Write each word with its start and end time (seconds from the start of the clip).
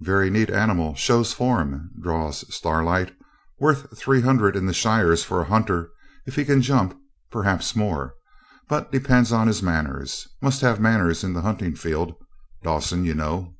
'Very 0.00 0.28
neat 0.28 0.50
animal, 0.50 0.94
shows 0.94 1.32
form,' 1.32 1.88
drawls 1.98 2.44
Starlight. 2.54 3.16
'Worth 3.60 3.96
three 3.98 4.20
hundred 4.20 4.54
in 4.54 4.66
the 4.66 4.74
shires 4.74 5.24
for 5.24 5.40
a 5.40 5.44
hunter; 5.46 5.88
if 6.26 6.34
he 6.36 6.44
can 6.44 6.60
jump, 6.60 6.94
perhaps 7.30 7.74
more; 7.74 8.12
but 8.68 8.92
depends 8.92 9.32
on 9.32 9.46
his 9.46 9.62
manners 9.62 10.28
must 10.42 10.60
have 10.60 10.80
manners 10.80 11.24
in 11.24 11.32
the 11.32 11.40
hunting 11.40 11.74
field, 11.74 12.12
Dawson, 12.62 13.06
you 13.06 13.14
know.' 13.14 13.54